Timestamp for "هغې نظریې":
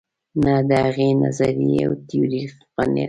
0.85-1.77